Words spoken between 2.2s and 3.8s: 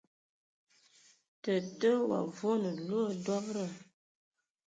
vuan loe dɔbədɔ.